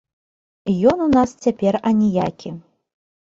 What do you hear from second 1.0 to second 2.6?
у нас цяпер аніякі.